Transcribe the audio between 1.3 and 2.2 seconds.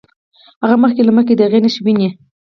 د هغې نښې ويني.